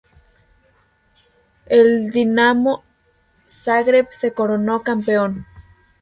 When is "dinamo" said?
2.09-2.83